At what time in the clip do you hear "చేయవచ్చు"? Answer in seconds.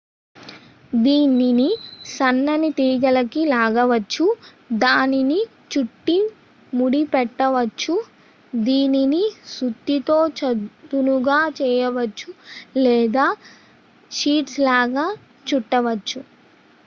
11.59-12.31